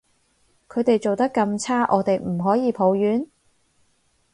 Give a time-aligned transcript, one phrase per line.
[0.67, 3.27] 佢哋做得咁差，我哋唔可以抱怨？